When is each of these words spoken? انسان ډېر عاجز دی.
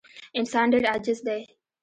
انسان 0.39 0.65
ډېر 0.73 0.83
عاجز 0.91 1.19
دی. 1.27 1.41